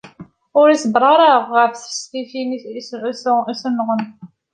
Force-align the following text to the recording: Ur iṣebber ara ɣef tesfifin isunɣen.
Ur 0.59 0.67
iṣebber 0.69 1.03
ara 1.13 1.31
ɣef 1.55 1.73
tesfifin 1.75 2.49
isunɣen. 3.51 4.03